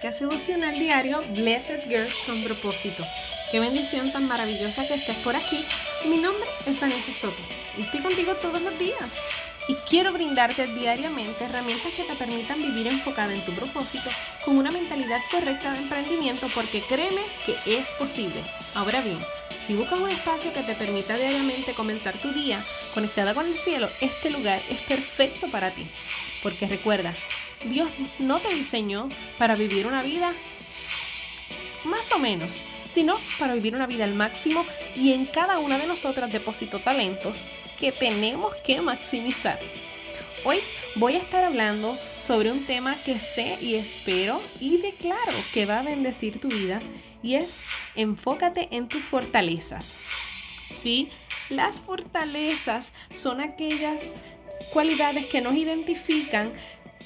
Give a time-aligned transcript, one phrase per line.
[0.00, 3.04] podcast devocional diario Blessed Girls con propósito.
[3.50, 5.62] Qué bendición tan maravillosa que estés por aquí.
[6.06, 7.36] Mi nombre es Vanessa Soto
[7.76, 9.10] y estoy contigo todos los días.
[9.68, 14.08] Y quiero brindarte diariamente herramientas que te permitan vivir enfocada en tu propósito
[14.46, 18.42] con una mentalidad correcta de emprendimiento porque créeme que es posible.
[18.74, 19.18] Ahora bien,
[19.66, 23.86] si buscas un espacio que te permita diariamente comenzar tu día conectada con el cielo,
[24.00, 25.86] este lugar es perfecto para ti.
[26.42, 27.12] Porque recuerda,
[27.64, 30.32] Dios no te diseñó para vivir una vida
[31.84, 34.64] más o menos, sino para vivir una vida al máximo
[34.96, 37.44] y en cada una de nosotras deposito talentos
[37.78, 39.58] que tenemos que maximizar.
[40.44, 40.58] Hoy
[40.96, 45.80] voy a estar hablando sobre un tema que sé y espero y declaro que va
[45.80, 46.80] a bendecir tu vida
[47.22, 47.60] y es
[47.94, 49.92] enfócate en tus fortalezas.
[50.64, 51.10] Sí,
[51.50, 54.16] las fortalezas son aquellas
[54.72, 56.52] cualidades que nos identifican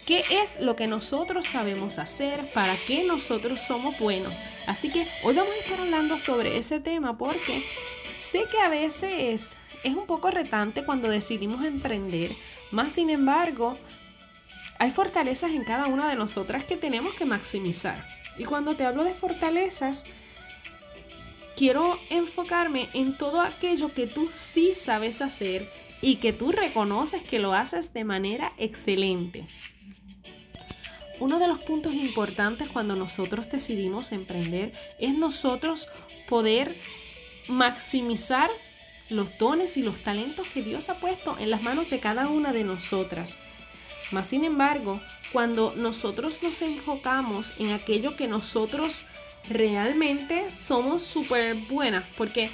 [0.07, 4.35] qué es lo que nosotros sabemos hacer, para qué nosotros somos buenos.
[4.67, 7.65] Así que hoy vamos a estar hablando sobre ese tema porque
[8.19, 9.49] sé que a veces
[9.83, 12.33] es un poco retante cuando decidimos emprender,
[12.71, 13.77] más sin embargo,
[14.79, 17.97] hay fortalezas en cada una de nosotras que tenemos que maximizar.
[18.37, 20.05] Y cuando te hablo de fortalezas,
[21.57, 25.67] quiero enfocarme en todo aquello que tú sí sabes hacer
[26.03, 29.47] y que tú reconoces que lo haces de manera excelente.
[31.21, 35.89] Uno de los puntos importantes cuando nosotros decidimos emprender es nosotros
[36.29, 36.75] poder
[37.49, 38.51] maximizar
[39.11, 42.53] los dones y los talentos que Dios ha puesto en las manos de cada una
[42.53, 43.37] de nosotras.
[44.11, 45.01] Más sin embargo,
[45.33, 49.05] cuando nosotros nos enfocamos en aquello que nosotros
[49.49, 52.51] realmente somos súper buenas, porque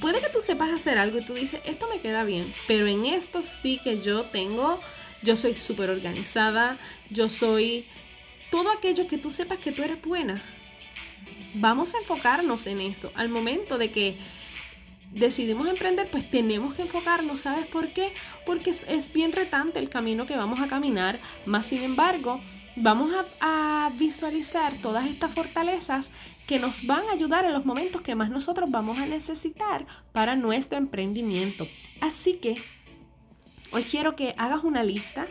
[0.00, 3.06] puede que tú sepas hacer algo y tú dices, esto me queda bien, pero en
[3.06, 4.78] esto sí que yo tengo,
[5.22, 6.78] yo soy súper organizada,
[7.10, 7.86] yo soy
[8.50, 10.40] todo aquello que tú sepas que tú eres buena.
[11.54, 13.10] Vamos a enfocarnos en eso.
[13.14, 14.18] Al momento de que
[15.12, 17.40] decidimos emprender, pues tenemos que enfocarnos.
[17.40, 18.12] ¿Sabes por qué?
[18.44, 21.18] Porque es, bien retante el camino que vamos a caminar.
[21.46, 22.40] Más sin embargo,
[22.76, 26.10] vamos a, a, visualizar todas estas fortalezas
[26.46, 30.36] que nos van a ayudar en los momentos que más nosotros vamos a necesitar para
[30.36, 31.66] nuestro emprendimiento.
[32.00, 32.54] Así que
[33.72, 35.26] hoy quiero que hagas una lista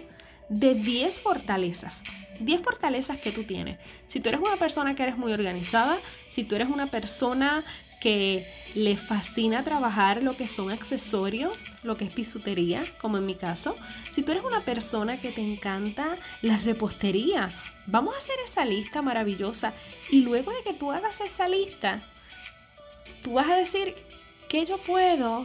[0.50, 2.04] de 10 fortalezas.
[2.40, 3.80] 10 fortalezas que tú tienes.
[4.08, 5.98] Si tú eres una persona que eres muy organizada,
[6.30, 7.64] si tú eres una persona
[8.06, 13.34] que le fascina trabajar lo que son accesorios, lo que es pisutería, como en mi
[13.34, 13.76] caso.
[14.12, 17.50] Si tú eres una persona que te encanta la repostería,
[17.88, 19.74] vamos a hacer esa lista maravillosa
[20.12, 22.02] y luego de que tú hagas esa lista,
[23.24, 23.96] tú vas a decir
[24.50, 25.44] que yo puedo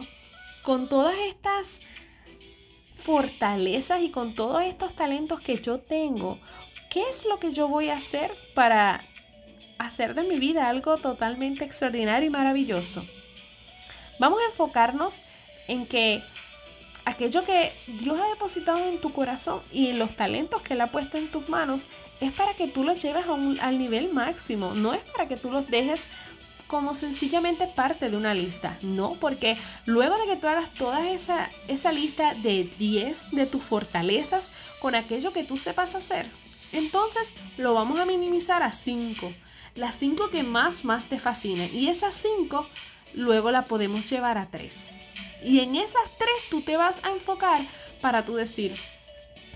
[0.61, 1.79] con todas estas
[3.03, 6.39] fortalezas y con todos estos talentos que yo tengo,
[6.89, 9.01] ¿qué es lo que yo voy a hacer para
[9.85, 13.03] hacer de mi vida algo totalmente extraordinario y maravilloso.
[14.19, 15.17] Vamos a enfocarnos
[15.67, 16.21] en que
[17.05, 21.17] aquello que Dios ha depositado en tu corazón y los talentos que Él ha puesto
[21.17, 21.87] en tus manos
[22.19, 23.25] es para que tú los lleves
[23.61, 26.09] al nivel máximo, no es para que tú los dejes
[26.71, 31.49] como sencillamente parte de una lista, no, porque luego de que tú hagas toda esa,
[31.67, 36.31] esa lista de 10 de tus fortalezas con aquello que tú sepas hacer,
[36.71, 39.33] entonces lo vamos a minimizar a 5
[39.75, 41.73] las cinco que más, más te fascinen.
[41.73, 42.67] Y esas cinco
[43.13, 44.87] luego la podemos llevar a tres.
[45.43, 47.59] Y en esas tres tú te vas a enfocar
[48.01, 48.75] para tú decir,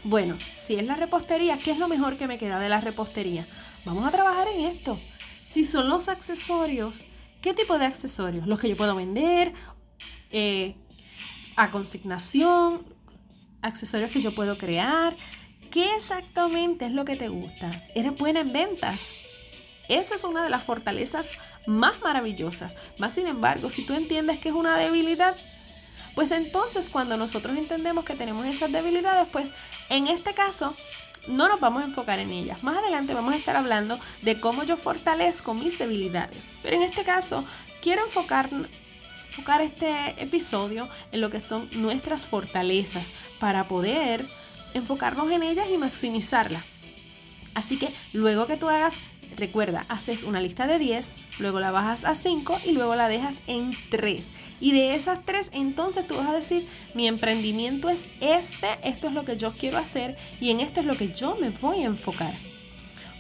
[0.04, 3.46] bueno, si es la repostería, ¿qué es lo mejor que me queda de la repostería?
[3.84, 4.98] Vamos a trabajar en esto.
[5.56, 7.08] Si son los accesorios,
[7.42, 8.46] ¿qué tipo de accesorios?
[8.46, 9.54] Los que yo puedo vender,
[10.30, 10.76] eh,
[11.56, 12.86] a consignación,
[13.62, 15.16] accesorios que yo puedo crear.
[15.72, 17.72] ¿Qué exactamente es lo que te gusta?
[17.96, 19.14] ¿Eres buena en ventas?
[19.88, 21.26] Eso es una de las fortalezas
[21.68, 22.76] más maravillosas.
[23.00, 25.38] Más sin embargo, si tú entiendes que es una debilidad,
[26.16, 29.54] pues entonces cuando nosotros entendemos que tenemos esas debilidades, pues
[29.90, 30.76] en este caso
[31.28, 32.64] no nos vamos a enfocar en ellas.
[32.64, 36.46] Más adelante vamos a estar hablando de cómo yo fortalezco mis debilidades.
[36.62, 37.46] Pero en este caso
[37.82, 38.50] quiero enfocar,
[39.30, 44.26] enfocar este episodio en lo que son nuestras fortalezas para poder
[44.74, 46.64] enfocarnos en ellas y maximizarlas.
[47.54, 48.96] Así que luego que tú hagas
[49.36, 53.42] Recuerda, haces una lista de 10, luego la bajas a 5 y luego la dejas
[53.48, 54.24] en 3.
[54.62, 59.14] Y de esas 3, entonces tú vas a decir, mi emprendimiento es este, esto es
[59.14, 61.88] lo que yo quiero hacer y en esto es lo que yo me voy a
[61.88, 62.34] enfocar.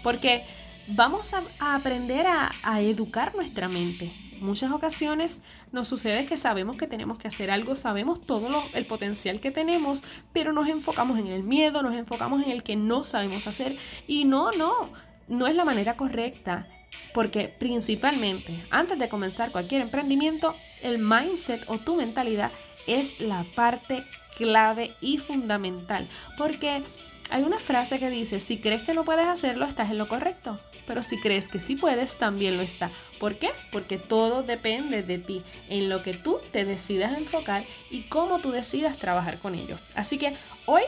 [0.03, 0.43] Porque
[0.87, 4.13] vamos a, aprender a, educar nuestra mente.
[4.39, 5.41] Muchas ocasiones
[5.71, 10.03] nos sucede que sabemos que tenemos que hacer algo, sabemos todo el potencial que tenemos,
[10.33, 13.77] pero nos enfocamos en el miedo, nos enfocamos en el que no sabemos hacer.
[14.07, 14.91] Y no, no,
[15.27, 16.67] no es la manera correcta
[17.13, 22.51] porque principalmente antes de comenzar cualquier emprendimiento, el mindset o tu mentalidad
[22.87, 24.03] es la parte
[24.37, 26.07] clave y fundamental.
[26.37, 26.83] Porque
[27.29, 30.59] hay una frase que dice, si crees que no puedes hacerlo, estás en lo correcto.
[30.85, 32.91] Pero si crees que sí puedes, también lo está.
[33.19, 33.49] ¿Por qué?
[33.71, 38.51] Porque todo depende de ti, en lo que tú te decidas enfocar y cómo tú
[38.51, 39.77] decidas trabajar con ello.
[39.95, 40.33] Así que
[40.67, 40.83] hoy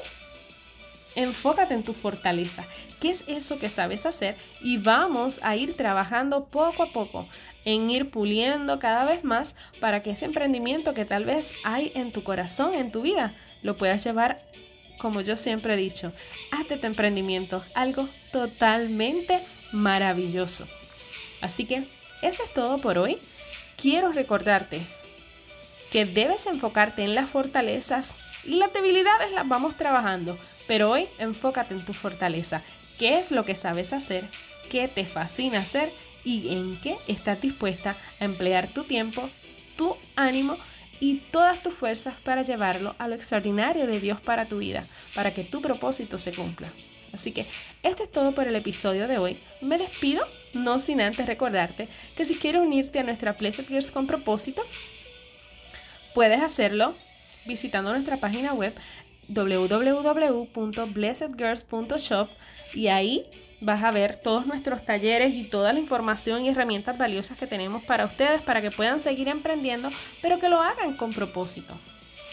[1.17, 2.63] enfócate en tu fortaleza.
[3.01, 4.35] ¿Qué es eso que sabes hacer?
[4.61, 7.27] Y vamos a ir trabajando poco a poco
[7.65, 12.11] en ir puliendo cada vez más para que ese emprendimiento que tal vez hay en
[12.11, 14.39] tu corazón, en tu vida, lo puedas llevar,
[14.99, 16.13] como yo siempre he dicho,
[16.51, 19.41] hazte tu emprendimiento, algo totalmente
[19.71, 20.65] maravilloso.
[21.41, 21.87] Así que
[22.21, 23.17] eso es todo por hoy.
[23.75, 24.81] Quiero recordarte
[25.91, 30.37] que debes enfocarte en las fortalezas y las debilidades las vamos trabajando,
[30.67, 32.61] pero hoy enfócate en tu fortaleza.
[32.99, 34.25] ¿Qué es lo que sabes hacer?
[34.69, 35.91] ¿Qué te fascina hacer?
[36.23, 39.29] ¿Y en qué estás dispuesta a emplear tu tiempo,
[39.77, 40.57] tu ánimo
[40.99, 44.83] y todas tus fuerzas para llevarlo a lo extraordinario de Dios para tu vida,
[45.15, 46.69] para que tu propósito se cumpla?
[47.13, 47.45] Así que
[47.83, 49.37] esto es todo por el episodio de hoy.
[49.61, 54.07] Me despido, no sin antes recordarte que si quieres unirte a nuestra Blessed Girls con
[54.07, 54.61] propósito,
[56.13, 56.93] puedes hacerlo
[57.45, 58.73] visitando nuestra página web
[59.29, 62.29] www.blessedgirls.shop
[62.73, 63.25] y ahí
[63.59, 67.83] vas a ver todos nuestros talleres y toda la información y herramientas valiosas que tenemos
[67.83, 69.89] para ustedes para que puedan seguir emprendiendo,
[70.21, 71.77] pero que lo hagan con propósito.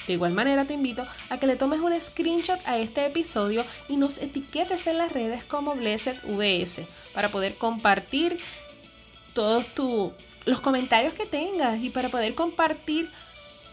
[0.07, 3.97] De igual manera te invito a que le tomes un screenshot a este episodio y
[3.97, 6.81] nos etiquetes en las redes como BlessedVS
[7.15, 8.37] para poder compartir
[9.33, 9.65] todos
[10.45, 13.11] los comentarios que tengas y para poder compartir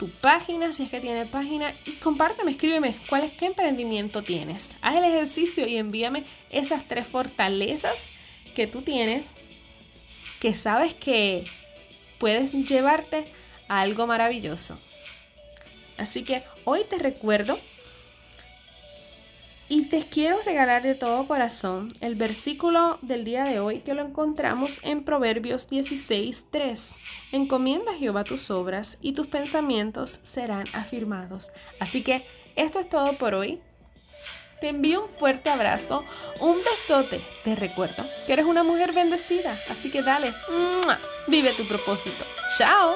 [0.01, 4.71] tu página, si es que tiene página, y compárteme, escríbeme cuál es qué emprendimiento tienes.
[4.81, 8.06] Haz el ejercicio y envíame esas tres fortalezas
[8.56, 9.27] que tú tienes,
[10.39, 11.44] que sabes que
[12.18, 13.25] puedes llevarte
[13.68, 14.75] a algo maravilloso.
[16.00, 17.59] Así que hoy te recuerdo
[19.71, 24.06] y te quiero regalar de todo corazón el versículo del día de hoy que lo
[24.06, 26.89] encontramos en Proverbios 16:3.
[27.31, 31.53] Encomienda a Jehová tus obras y tus pensamientos serán afirmados.
[31.79, 32.25] Así que
[32.57, 33.62] esto es todo por hoy.
[34.59, 36.03] Te envío un fuerte abrazo,
[36.41, 37.21] un besote.
[37.45, 40.33] Te recuerdo que eres una mujer bendecida, así que dale,
[41.27, 42.25] vive tu propósito.
[42.57, 42.95] Chao.